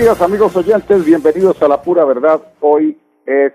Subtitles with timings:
[0.00, 2.40] Días amigos oyentes, bienvenidos a La Pura Verdad.
[2.60, 2.96] Hoy
[3.26, 3.52] es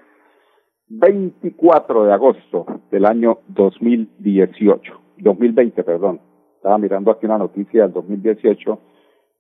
[0.90, 6.22] 24 de agosto del año 2018, 2020, perdón.
[6.58, 8.80] Estaba mirando aquí una noticia del 2018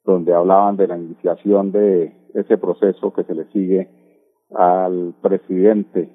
[0.03, 3.87] donde hablaban de la iniciación de ese proceso que se le sigue
[4.55, 6.09] al presidente,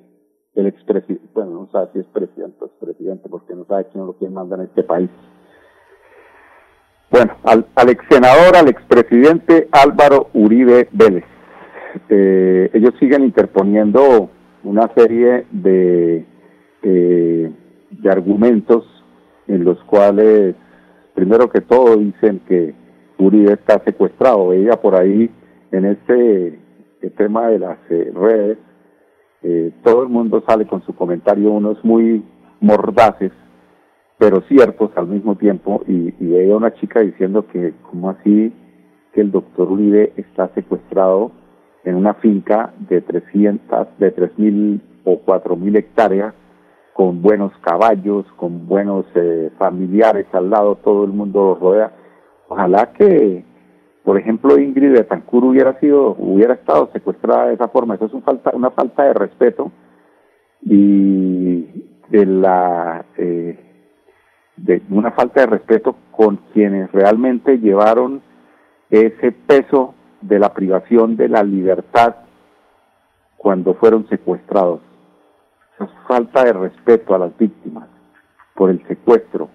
[0.56, 4.14] el expresidente, bueno, no sabe si es presidente o expresidente porque no sabe quién lo
[4.14, 5.08] quiere mandar en este país
[7.10, 11.24] bueno, al, al ex senador, al expresidente Álvaro Uribe Vélez.
[12.08, 14.30] Eh, ellos siguen interponiendo
[14.62, 16.24] una serie de,
[16.82, 17.52] eh,
[17.90, 18.84] de argumentos
[19.48, 20.54] en los cuales,
[21.14, 22.74] primero que todo, dicen que
[23.18, 24.48] Uribe está secuestrado.
[24.48, 25.28] Veía por ahí
[25.72, 26.58] en este
[27.16, 28.58] tema de las eh, redes,
[29.82, 32.22] todo el mundo sale con su comentario, unos muy
[32.60, 33.32] mordaces,
[34.20, 38.52] pero ciertos al mismo tiempo, y, y veía una chica diciendo que, como así
[39.14, 41.32] que el doctor Uribe está secuestrado
[41.84, 46.34] en una finca de 300, de 3.000 o 4.000 hectáreas,
[46.92, 51.92] con buenos caballos, con buenos eh, familiares al lado, todo el mundo lo rodea.
[52.48, 53.42] Ojalá que,
[54.04, 57.94] por ejemplo, Ingrid Betancourt hubiera sido, hubiera estado secuestrada de esa forma.
[57.94, 59.72] Eso es un falta, una falta de respeto
[60.60, 61.62] y
[62.10, 63.69] de la eh,
[64.64, 68.20] de una falta de respeto con quienes realmente llevaron
[68.90, 72.16] ese peso de la privación de la libertad
[73.36, 74.80] cuando fueron secuestrados.
[75.76, 77.88] Esa falta de respeto a las víctimas
[78.54, 79.48] por el secuestro,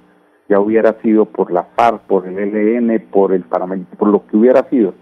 [0.49, 4.37] ya hubiera sido por la FARC, por el ELN, por el paramilitar, por lo que
[4.37, 4.95] hubiera sido,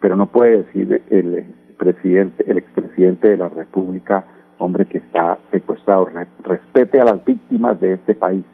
[0.00, 4.24] pero no puede decir el presidente, el expresidente de la República,
[4.58, 6.08] hombre que está secuestrado,
[6.44, 8.44] respete a las víctimas de este país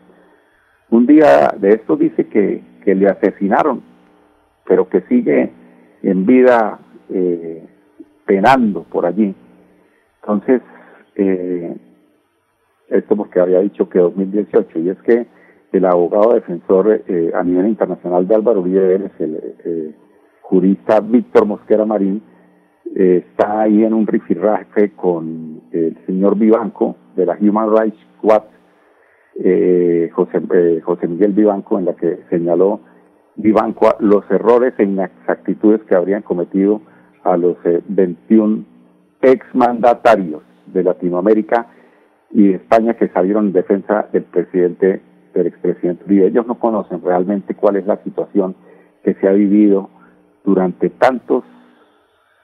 [0.91, 3.83] un día de esto dice que, que le asesinaron,
[4.67, 5.51] pero que sigue
[6.03, 6.79] en vida
[7.11, 7.65] eh,
[8.27, 9.35] penando por allí.
[10.21, 10.63] Entonces,
[11.17, 11.77] eh,
[12.89, 15.27] esto porque había dicho que 2018, y es que
[15.73, 19.95] el abogado defensor eh, a nivel internacional de Álvaro Uribe Vélez, el eh,
[20.43, 22.23] jurista Víctor Mosquera Marín,
[22.95, 28.54] eh, está ahí en un rifirraje con el señor Vivanco de la Human Rights Watch
[29.37, 32.81] eh, José, eh, José Miguel Vivanco, en la que señaló
[33.37, 36.81] Vivanco los errores e inexactitudes que habrían cometido
[37.25, 37.57] a los
[37.89, 38.65] 21
[39.23, 41.67] eh, exmandatarios de Latinoamérica
[42.31, 45.01] y de España que salieron en defensa del presidente,
[45.35, 48.55] del expresidente y Ellos no conocen realmente cuál es la situación
[49.03, 49.91] que se ha vivido
[50.45, 51.45] durante tantos,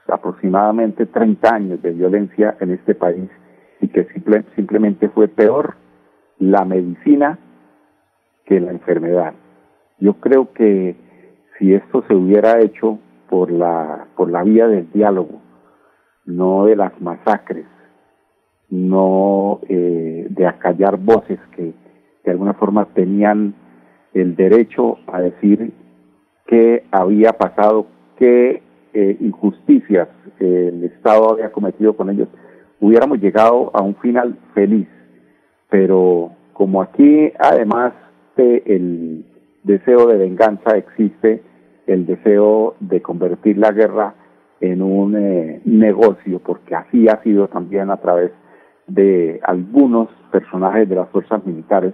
[0.07, 3.29] aproximadamente 30 años de violencia en este país
[3.79, 5.75] y que simple, simplemente fue peor
[6.41, 7.37] la medicina
[8.45, 9.33] que la enfermedad.
[9.99, 10.95] Yo creo que
[11.57, 12.97] si esto se hubiera hecho
[13.29, 15.39] por la, por la vía del diálogo,
[16.25, 17.67] no de las masacres,
[18.69, 21.73] no eh, de acallar voces que
[22.23, 23.53] de alguna forma tenían
[24.13, 25.71] el derecho a decir
[26.47, 27.85] qué había pasado,
[28.17, 28.63] qué
[28.93, 30.07] eh, injusticias
[30.39, 32.29] el Estado había cometido con ellos,
[32.79, 34.87] hubiéramos llegado a un final feliz
[35.71, 37.93] pero como aquí además
[38.35, 39.25] de el
[39.63, 41.41] deseo de venganza existe
[41.87, 44.13] el deseo de convertir la guerra
[44.59, 48.31] en un eh, negocio, porque así ha sido también a través
[48.85, 51.93] de algunos personajes de las fuerzas militares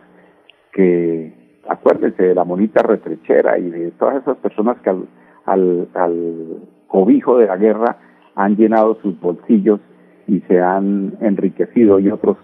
[0.74, 5.08] que, acuérdense de la monita retrechera y de todas esas personas que al,
[5.46, 6.58] al, al
[6.88, 7.98] cobijo de la guerra
[8.36, 9.80] han llenado sus bolsillos
[10.28, 12.38] y se han enriquecido y otros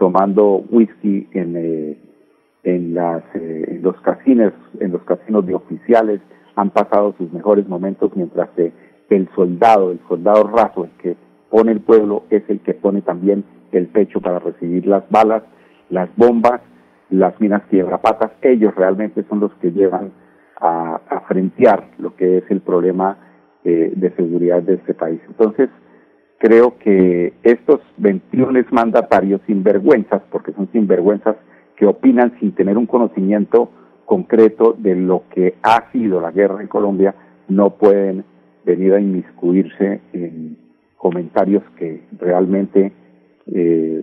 [0.00, 1.98] tomando whisky en, eh,
[2.64, 6.22] en, las, eh, en los casinos, en los casinos de oficiales,
[6.56, 8.72] han pasado sus mejores momentos mientras que
[9.10, 11.16] el soldado, el soldado raso, el que
[11.50, 15.42] pone el pueblo, es el que pone también el pecho para recibir las balas,
[15.90, 16.62] las bombas,
[17.10, 20.12] las minas quiebrapatas, ellos realmente son los que llevan
[20.60, 23.18] a, a frentear lo que es el problema
[23.64, 25.20] eh, de seguridad de este país.
[25.28, 25.68] Entonces,
[26.40, 31.36] creo que estos 21 mandatarios sinvergüenzas, porque son sinvergüenzas
[31.76, 33.68] que opinan sin tener un conocimiento
[34.06, 37.14] concreto de lo que ha sido la guerra en Colombia,
[37.48, 38.24] no pueden
[38.64, 40.56] venir a inmiscuirse en
[40.96, 42.92] comentarios que realmente
[43.46, 44.02] eh,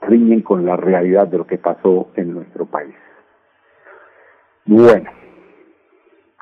[0.00, 2.94] riñen con la realidad de lo que pasó en nuestro país.
[4.64, 5.10] Bueno,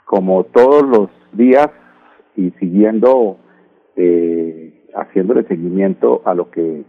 [0.07, 1.69] como todos los días
[2.37, 3.37] y siguiendo,
[3.97, 6.85] eh, haciéndole seguimiento a lo que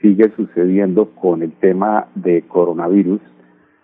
[0.00, 3.20] sigue sucediendo con el tema de coronavirus,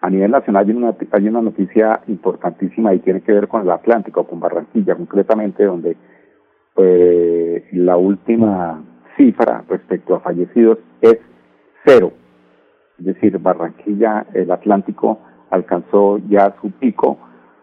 [0.03, 3.71] a nivel nacional hay una, hay una noticia importantísima y tiene que ver con el
[3.71, 5.97] Atlántico, con Barranquilla concretamente, donde
[6.77, 8.83] eh, la última
[9.17, 11.19] cifra respecto a fallecidos es
[11.85, 12.13] cero.
[12.99, 15.21] Es decir, Barranquilla, el Atlántico,
[15.51, 17.19] alcanzó ya su pico.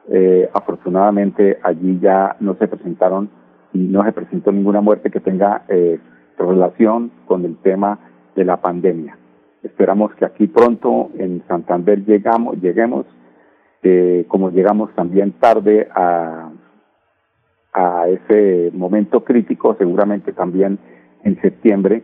[0.08, 3.30] Eh, afortunadamente allí ya no se presentaron
[3.74, 6.00] y no se presentó ninguna muerte que tenga eh,
[6.38, 8.00] relación con el tema
[8.36, 9.18] de la pandemia.
[9.64, 13.06] Esperamos que aquí pronto en Santander llegamos, lleguemos,
[13.84, 16.50] eh, como llegamos también tarde a,
[17.74, 20.80] a ese momento crítico, seguramente también
[21.24, 22.04] en septiembre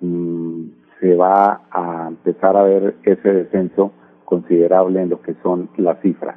[0.00, 0.66] mmm,
[1.00, 3.92] se va a empezar a ver ese descenso
[4.24, 6.36] considerable en lo que son las cifras.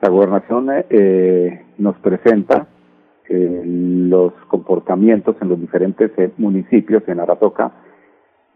[0.00, 2.68] La gobernación eh, nos presenta
[3.28, 7.72] eh, los comportamientos en los diferentes eh, municipios en Aratoca.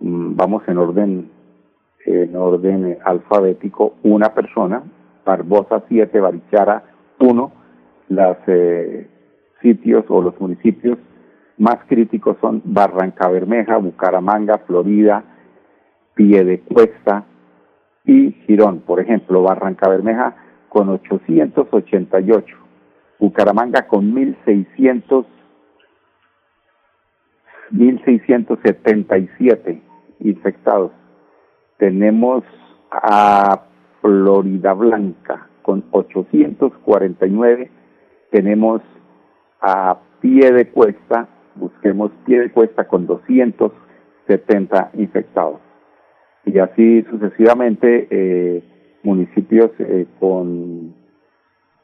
[0.00, 1.30] Mm, vamos en orden
[2.04, 3.94] en orden alfabético.
[4.02, 4.82] Una persona,
[5.24, 6.84] Barbosa 7, Barichara
[7.18, 7.52] 1.
[8.08, 9.08] Los eh,
[9.60, 10.98] sitios o los municipios
[11.58, 15.22] más críticos son Barranca Bermeja, Bucaramanga, Florida,
[16.14, 17.24] Piedecuesta
[18.04, 18.80] y Girón.
[18.80, 20.34] Por ejemplo, Barranca Bermeja
[20.68, 22.56] con 888,
[23.22, 25.24] Bucaramanga con 1600,
[27.70, 29.80] 1677
[30.20, 30.92] infectados.
[31.78, 32.44] Tenemos
[32.90, 33.62] a
[34.00, 37.70] Florida Blanca con 849,
[38.30, 38.82] tenemos
[39.60, 45.60] a Pie de Cuesta busquemos pie de cuesta con 270 infectados.
[46.44, 48.62] Y así sucesivamente, eh,
[49.02, 50.94] municipios eh, con,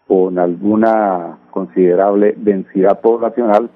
[0.08, 3.70] con alguna considerable densidad poblacional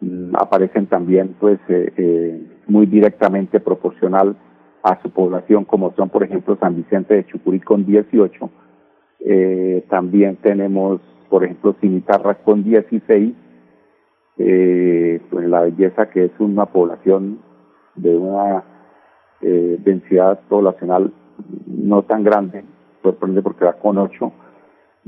[0.00, 4.34] mm, aparecen también pues eh, eh, muy directamente proporcional
[4.82, 8.50] a su población, como son por ejemplo San Vicente de Chucurí con 18,
[9.20, 13.34] eh, también tenemos por ejemplo Cimitarra con 16,
[14.38, 17.40] eh, pues la belleza que es una población
[17.94, 18.64] de una
[19.40, 21.12] densidad poblacional
[21.66, 22.64] no tan grande,
[23.04, 24.32] sorprende porque va con 8,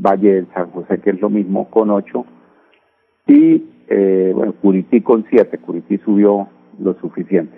[0.01, 2.25] Valle del San José que es lo mismo con 8,
[3.27, 6.49] y eh, bueno, Curití con 7, Curití subió
[6.79, 7.57] lo suficiente.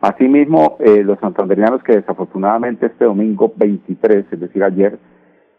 [0.00, 4.98] Asimismo, eh, los santanderianos que desafortunadamente este domingo 23, es decir, ayer,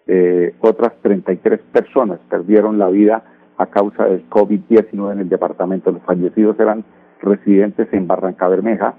[0.08, 3.24] eh, otras 33 personas perdieron la vida
[3.58, 5.92] a causa del COVID-19 en el departamento.
[5.92, 6.84] Los fallecidos eran
[7.22, 8.96] residentes en Barranca Bermeja,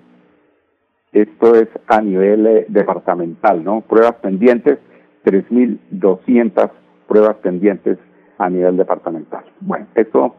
[1.13, 3.83] Esto es a nivel eh, departamental, ¿no?
[3.83, 4.79] Pruebas pendientes
[5.25, 6.71] 3.200
[7.07, 7.99] pruebas pendientes
[8.39, 9.45] a nivel departamental.
[9.61, 10.35] Bueno, esto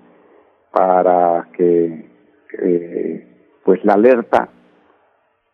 [0.71, 2.09] para que
[2.62, 3.27] eh,
[3.63, 4.50] pues la alerta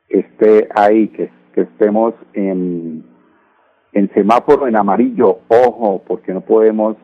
[0.10, 3.06] esté ahí, que que estemos en,
[3.94, 6.96] en semáforo en amarillo, ojo, porque no podemos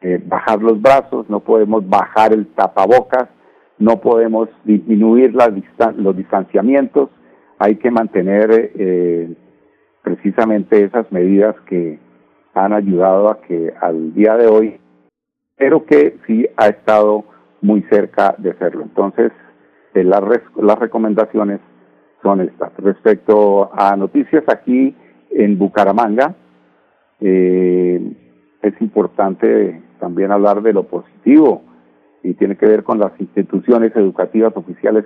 [0.00, 3.28] eh, bajar los brazos, no podemos bajar el tapabocas,
[3.78, 5.50] no podemos disminuir las
[5.96, 7.10] los distanciamientos,
[7.58, 9.34] hay que mantener eh,
[10.02, 11.98] precisamente esas medidas que
[12.54, 14.80] han ayudado a que al día de hoy,
[15.56, 17.24] pero que sí ha estado
[17.60, 18.82] muy cerca de hacerlo.
[18.82, 19.32] Entonces,
[19.94, 20.22] eh, las,
[20.56, 21.60] las recomendaciones
[22.22, 22.72] son estas.
[22.78, 24.94] Respecto a noticias aquí
[25.30, 26.34] en Bucaramanga,
[27.20, 28.29] eh,
[28.62, 31.62] es importante también hablar de lo positivo
[32.22, 35.04] y tiene que ver con las instituciones educativas oficiales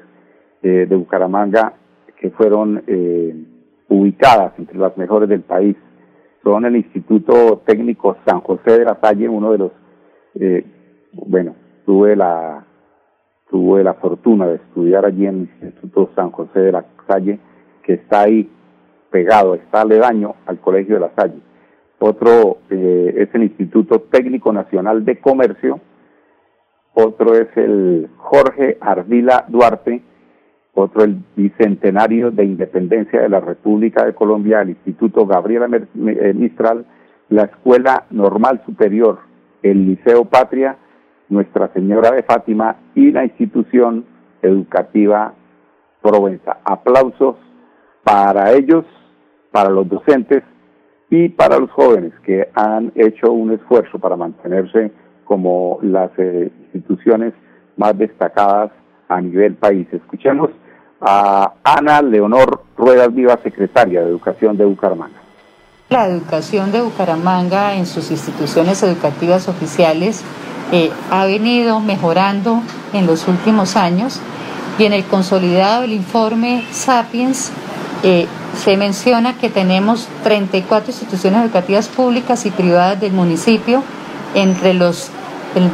[0.62, 1.74] eh, de Bucaramanga
[2.18, 3.34] que fueron eh,
[3.88, 5.76] ubicadas entre las mejores del país.
[6.42, 9.72] Son el Instituto Técnico San José de la Salle, uno de los,
[10.34, 10.64] eh,
[11.12, 11.54] bueno,
[11.86, 12.66] tuve la
[13.50, 17.38] tuve la fortuna de estudiar allí en el Instituto San José de la Salle,
[17.82, 18.50] que está ahí
[19.10, 21.40] pegado, está aledaño al Colegio de la Salle.
[21.98, 25.80] Otro eh, es el Instituto Técnico Nacional de Comercio,
[26.94, 30.02] otro es el Jorge Ardila Duarte,
[30.74, 36.84] otro el Bicentenario de Independencia de la República de Colombia, el Instituto Gabriela eh, Mistral,
[37.28, 39.20] la Escuela Normal Superior,
[39.62, 40.76] el Liceo Patria,
[41.28, 44.04] Nuestra Señora de Fátima y la institución
[44.42, 45.32] educativa
[46.02, 46.58] Provenza.
[46.64, 47.36] Aplausos
[48.04, 48.84] para ellos,
[49.50, 50.42] para los docentes
[51.14, 54.90] y para los jóvenes que han hecho un esfuerzo para mantenerse
[55.24, 57.32] como las eh, instituciones
[57.76, 58.72] más destacadas
[59.08, 59.86] a nivel país.
[59.92, 60.50] Escuchemos
[61.00, 65.20] a Ana Leonor Ruedas Viva, secretaria de Educación de Bucaramanga.
[65.88, 70.24] La educación de Bucaramanga en sus instituciones educativas oficiales
[70.72, 72.60] eh, ha venido mejorando
[72.92, 74.20] en los últimos años
[74.80, 77.52] y en el consolidado del informe Sapiens
[78.04, 78.26] eh,
[78.62, 83.82] se menciona que tenemos 34 instituciones educativas públicas y privadas del municipio
[84.34, 85.08] entre los,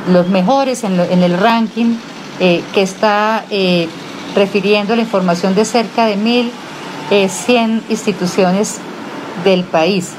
[0.09, 1.97] los mejores en, el ranking
[2.39, 3.45] eh, que está
[4.35, 6.51] refiriendo la información de cerca de 1.100
[7.11, 8.79] eh, instituciones
[9.45, 10.13] del país.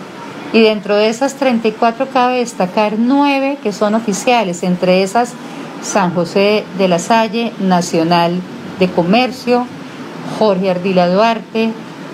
[0.53, 5.33] Y dentro de esas 34 cabe destacar 9 que son oficiales, entre esas
[5.81, 8.41] San José de la Salle, Nacional
[8.79, 9.65] de Comercio,
[10.37, 11.71] Jorge Ardila Duarte,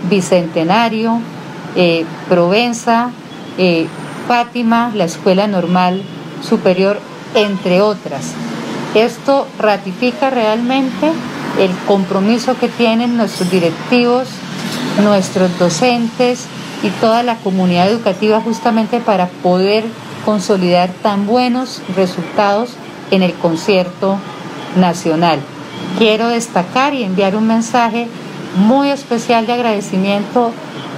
[0.09, 1.19] Bicentenario,
[1.75, 3.11] eh, Provenza,
[3.57, 3.87] eh,
[4.27, 6.03] Fátima, la Escuela Normal
[6.41, 6.99] Superior,
[7.35, 8.33] entre otras.
[8.93, 11.11] Esto ratifica realmente
[11.59, 14.27] el compromiso que tienen nuestros directivos,
[15.03, 16.45] nuestros docentes
[16.83, 19.83] y toda la comunidad educativa justamente para poder
[20.25, 22.71] consolidar tan buenos resultados
[23.11, 24.17] en el concierto
[24.75, 25.39] nacional.
[25.97, 28.07] Quiero destacar y enviar un mensaje
[28.57, 30.51] muy especial de agradecimiento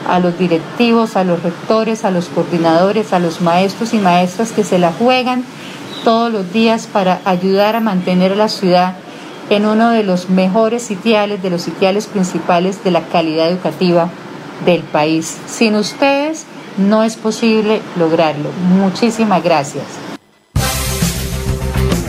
[0.07, 4.63] a los directivos, a los rectores, a los coordinadores, a los maestros y maestras que
[4.63, 5.43] se la juegan
[6.03, 8.95] todos los días para ayudar a mantener la ciudad
[9.49, 14.09] en uno de los mejores sitiales, de los sitiales principales de la calidad educativa
[14.65, 15.37] del país.
[15.47, 16.45] Sin ustedes
[16.77, 18.49] no es posible lograrlo.
[18.69, 19.83] Muchísimas gracias.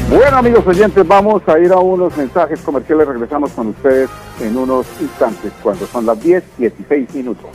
[0.09, 3.07] Bueno amigos oyentes, vamos a ir a unos mensajes comerciales.
[3.07, 7.50] Regresamos con ustedes en unos instantes, cuando son las 10, 16 minutos.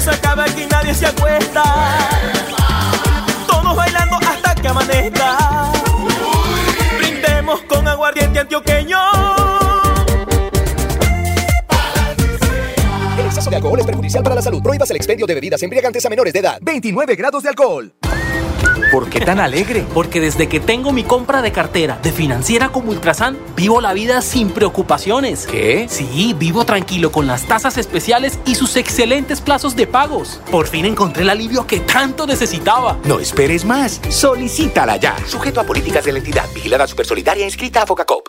[0.00, 1.62] se acaba aquí nadie se acuesta.
[3.46, 5.36] Todos bailando hasta que amanezca.
[6.98, 9.19] Brindemos con aguardiente antioqueño.
[13.60, 14.62] Alcohol es perjudicial para la salud.
[14.62, 16.58] Prohíbas el expendio de bebidas embriagantes a menores de edad.
[16.62, 17.92] 29 grados de alcohol.
[18.90, 19.84] ¿Por qué tan alegre?
[19.94, 24.20] Porque desde que tengo mi compra de cartera de financiera como Ultrasan, vivo la vida
[24.20, 25.46] sin preocupaciones.
[25.46, 25.86] ¿Qué?
[25.88, 30.40] Sí, vivo tranquilo con las tasas especiales y sus excelentes plazos de pagos.
[30.50, 32.98] Por fin encontré el alivio que tanto necesitaba.
[33.04, 34.00] No esperes más.
[34.08, 35.16] Solicítala ya.
[35.26, 38.28] Sujeto a políticas de la entidad vigilada supersolidaria inscrita a Focacop.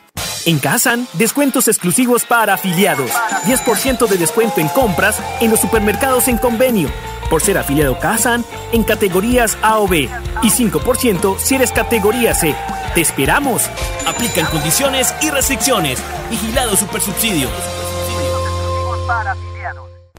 [0.45, 3.11] En Kazan, descuentos exclusivos para afiliados.
[3.45, 6.89] 10% de descuento en compras en los supermercados en convenio.
[7.29, 10.09] Por ser afiliado Kazan en categorías A o B.
[10.41, 12.55] Y 5% si eres categoría C.
[12.95, 13.69] ¡Te esperamos!
[14.07, 15.99] Aplican condiciones y restricciones.
[16.29, 17.47] Vigilado Supersubsidio.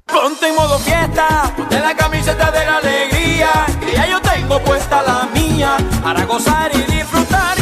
[0.06, 3.50] Ponte en modo fiesta, ponte la camiseta de la alegría.
[3.92, 7.61] Ya yo tengo puesta la mía para gozar y disfrutar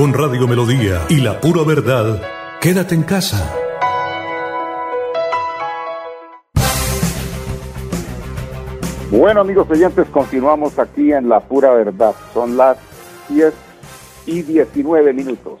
[0.00, 2.22] Con Radio Melodía y la pura verdad,
[2.58, 3.36] quédate en casa.
[9.10, 12.14] Bueno, amigos oyentes, continuamos aquí en La Pura Verdad.
[12.32, 12.78] Son las
[13.28, 13.52] 10
[14.24, 15.60] y 19 minutos.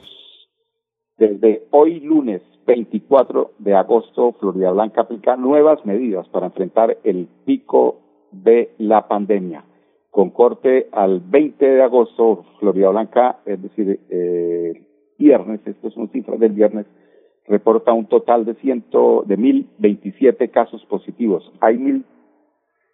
[1.18, 8.00] Desde hoy lunes 24 de agosto, Florida Blanca aplica nuevas medidas para enfrentar el pico
[8.32, 9.64] de la pandemia.
[10.10, 14.82] Con corte al 20 de agosto, Florida Blanca, es decir, eh,
[15.18, 16.86] viernes, esto son cifras del viernes,
[17.46, 21.52] reporta un total de ciento, de 1.027 casos positivos.
[21.60, 22.04] Hay mil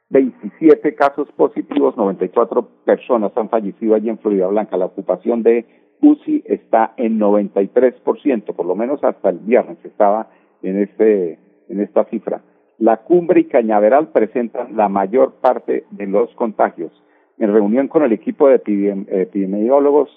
[0.08, 4.76] 27 casos positivos, 94 personas han fallecido allí en Florida Blanca.
[4.76, 5.64] La ocupación de
[6.00, 10.28] UCI está en 93%, por lo menos hasta el viernes estaba
[10.62, 11.38] en, este,
[11.68, 12.42] en esta cifra.
[12.78, 16.92] La cumbre y Cañaveral presentan la mayor parte de los contagios.
[17.38, 20.10] En reunión con el equipo de epidemiólogos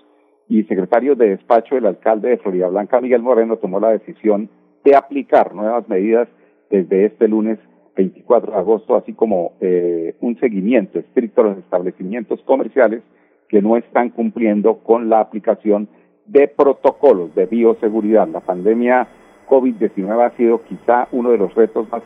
[0.48, 4.50] y secretarios de despacho del alcalde de Florida Blanca, Miguel Moreno, tomó la decisión
[4.84, 6.28] de aplicar nuevas medidas
[6.70, 7.60] desde este lunes
[7.96, 13.02] 24 de agosto, así como eh, un seguimiento estricto a los establecimientos comerciales
[13.50, 15.90] que no están cumpliendo con la aplicación
[16.26, 18.28] de protocolos de bioseguridad.
[18.28, 19.08] La pandemia
[19.50, 22.04] COVID-19 ha sido quizá uno de los retos más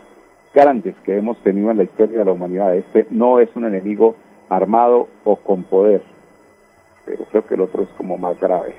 [0.56, 2.76] grandes que hemos tenido en la historia de la humanidad.
[2.76, 4.16] Este no es un enemigo
[4.56, 6.02] armado o con poder,
[7.06, 8.76] pero creo que el otro es como más grave,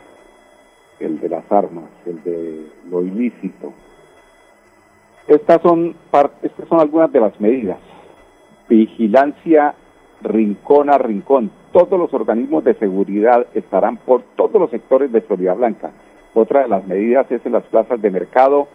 [1.00, 3.72] el de las armas, el de lo ilícito,
[5.26, 5.94] estas son,
[6.42, 7.78] estas son algunas de las medidas.
[8.68, 9.74] Vigilancia
[10.20, 11.50] rincón a rincón.
[11.72, 15.92] Todos los organismos de seguridad estarán por todos los sectores de Florida Blanca.
[16.34, 18.68] Otra de las medidas es en las plazas de mercado,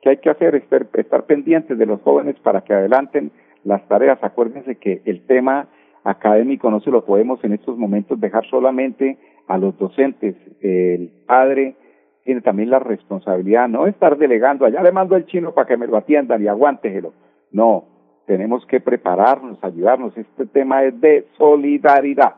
[0.07, 3.33] que hay que hacer, estar, estar pendientes de los jóvenes para que adelanten
[3.65, 4.23] las tareas.
[4.23, 5.67] Acuérdense que el tema
[6.05, 10.37] académico no se lo podemos en estos momentos dejar solamente a los docentes.
[10.61, 11.75] El padre
[12.23, 15.89] tiene también la responsabilidad, no estar delegando, allá le mando el chino para que me
[15.89, 17.13] lo atiendan y aguántejelo.
[17.51, 17.87] No,
[18.27, 20.17] tenemos que prepararnos, ayudarnos.
[20.17, 22.37] Este tema es de solidaridad.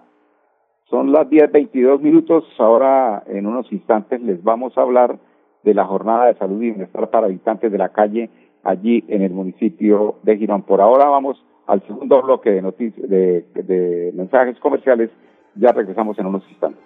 [0.85, 2.45] Son las 10.22 minutos.
[2.59, 5.19] Ahora, en unos instantes, les vamos a hablar
[5.63, 8.31] de la jornada de salud y bienestar para habitantes de la calle
[8.65, 10.63] allí en el municipio de Girón.
[10.63, 15.11] Por ahora vamos al segundo bloque de, noticias, de, de mensajes comerciales.
[15.55, 16.81] Ya regresamos en unos instantes.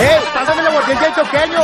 [0.00, 0.18] ¡Eh!
[0.32, 1.60] ¡Pásame la del toqueño!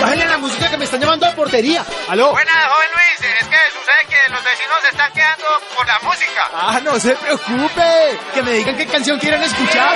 [0.00, 1.82] ¡Bájenle la música que me están llamando a portería!
[2.08, 2.32] ¡Aló!
[2.32, 3.20] Buenas, joven Luis.
[3.40, 5.46] Es que sucede que los vecinos se están quedando
[5.76, 6.42] por la música.
[6.52, 8.18] ¡Ah, no se preocupe!
[8.34, 9.94] Que me digan qué canción quieren escuchar.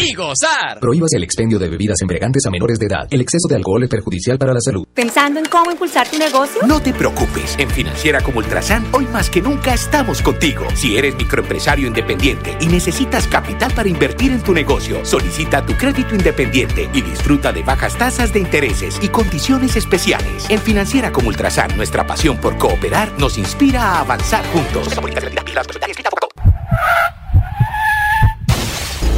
[0.00, 0.80] Y gozar.
[0.80, 3.06] Prohíbas el expendio de bebidas embriagantes a menores de edad.
[3.10, 4.86] El exceso de alcohol es perjudicial para la salud.
[4.92, 6.60] ¿Pensando en cómo impulsar tu negocio?
[6.66, 7.54] No te preocupes.
[7.58, 10.66] En Financiera como Ultrasan, hoy más que nunca estamos contigo.
[10.74, 16.14] Si eres microempresario independiente y necesitas capital para invertir en tu negocio, solicita tu crédito
[16.14, 20.46] independiente y disfruta de bajas tasas de intereses y condiciones especiales.
[20.48, 24.88] En Financiera como Ultrasan, nuestra pasión por cooperar nos inspira a avanzar juntos.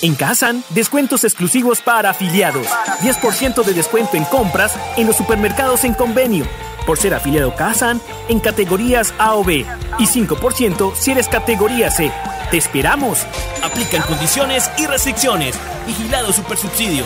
[0.00, 2.68] En Kazan, descuentos exclusivos para afiliados.
[3.02, 6.46] 10% de descuento en compras en los supermercados en convenio.
[6.86, 9.66] Por ser afiliado Kazan en categorías A o B.
[9.98, 12.12] Y 5% si eres categoría C.
[12.50, 13.26] ¡Te esperamos!
[13.62, 15.56] Aplican condiciones y restricciones.
[15.84, 17.04] Vigilado Supersubsidio.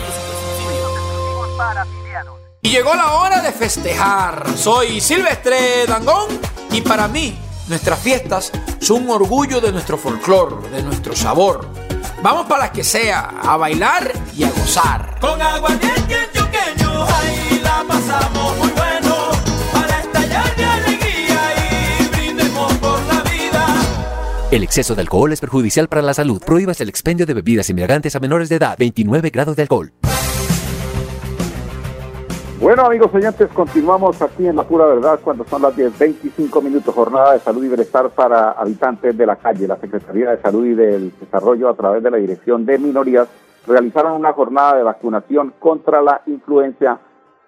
[2.60, 4.44] Y llegó la hora de festejar.
[4.54, 6.28] Soy Silvestre Dangón
[6.70, 11.81] y para mí nuestras fiestas son un orgullo de nuestro folclor, de nuestro sabor
[12.22, 15.16] Vamos para las que sea, a bailar y a gozar.
[15.20, 19.30] Con aguardiente antioqueño, ahí la pasamos muy bueno.
[19.72, 23.66] Para estallar de alegría y brindemos por la vida.
[24.52, 26.40] El exceso de alcohol es perjudicial para la salud.
[26.40, 28.76] Prohíbas el expendio de bebidas embriagantes a menores de edad.
[28.78, 29.92] 29 grados de alcohol.
[32.62, 37.32] Bueno, amigos oyentes, continuamos aquí en La Pura Verdad cuando son las 10.25 minutos, jornada
[37.32, 39.66] de salud y bienestar para habitantes de la calle.
[39.66, 43.26] La Secretaría de Salud y del Desarrollo, a través de la Dirección de Minorías,
[43.66, 47.00] realizaron una jornada de vacunación contra la influencia,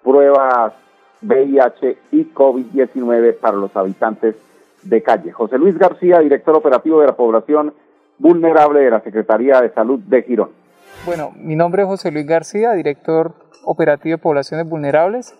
[0.03, 0.73] pruebas
[1.21, 4.35] VIH y COVID-19 para los habitantes
[4.83, 5.31] de calle.
[5.31, 7.73] José Luis García, director operativo de la población
[8.19, 10.49] vulnerable de la Secretaría de Salud de Girón.
[11.05, 15.35] Bueno, mi nombre es José Luis García, director operativo de poblaciones vulnerables.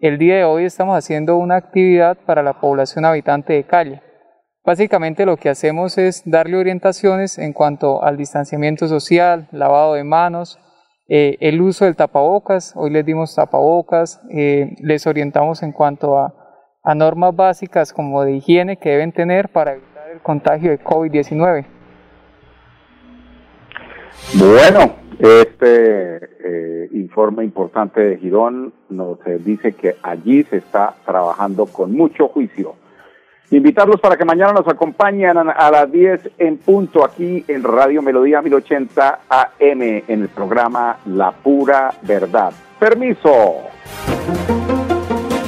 [0.00, 4.02] El día de hoy estamos haciendo una actividad para la población habitante de calle.
[4.64, 10.58] Básicamente lo que hacemos es darle orientaciones en cuanto al distanciamiento social, lavado de manos,
[11.08, 16.34] eh, el uso del tapabocas, hoy les dimos tapabocas, eh, les orientamos en cuanto a,
[16.82, 21.66] a normas básicas como de higiene que deben tener para evitar el contagio de COVID-19.
[24.34, 31.66] Bueno, este eh, informe importante de Girón nos eh, dice que allí se está trabajando
[31.66, 32.74] con mucho juicio.
[33.50, 38.42] Invitarlos para que mañana nos acompañen a las 10 en punto aquí en Radio Melodía
[38.42, 42.52] 1080 AM en el programa La Pura Verdad.
[42.78, 43.54] Permiso.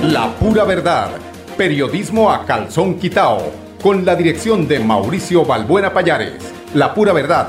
[0.03, 1.11] La Pura Verdad.
[1.57, 3.41] Periodismo a calzón quitao.
[3.83, 6.55] Con la dirección de Mauricio Balbuena Payares.
[6.75, 7.49] La Pura Verdad